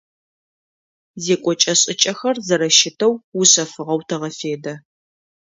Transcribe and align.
Зекӏокӏэ-шӏыкӏэхэр 1.23 2.35
зэрэщытэу 2.47 3.13
ушъэфыгъэу 3.39 4.01
тэгъэфедэ. 4.07 4.73